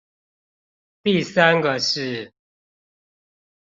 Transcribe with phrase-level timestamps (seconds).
[1.03, 2.33] 第三個是